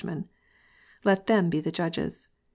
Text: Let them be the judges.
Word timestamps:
Let 1.03 1.27
them 1.27 1.51
be 1.51 1.59
the 1.61 1.71
judges. 1.71 2.27